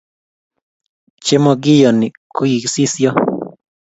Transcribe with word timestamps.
chemakiyoni 1.23 2.07
ko 2.35 2.41
kikisisyo 2.49 3.11